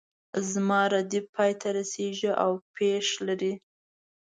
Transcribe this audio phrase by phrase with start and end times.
[0.29, 3.53] په زما ردیف پای ته رسیږي او پیښ لري.